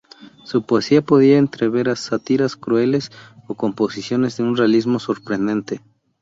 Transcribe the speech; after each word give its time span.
Su 0.45 0.63
poesía 0.63 1.03
podía 1.03 1.37
entrever 1.37 1.95
sátiras 1.95 2.55
crueles 2.55 3.11
o 3.47 3.53
composiciones 3.53 4.35
de 4.35 4.41
un 4.41 4.57
realismo 4.57 4.97
sorprendente. 4.97 5.81